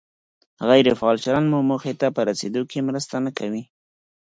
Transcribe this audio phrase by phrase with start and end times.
[0.69, 3.63] غیر فعال چلند مو موخې ته په رسېدو کې مرسته نه کوي.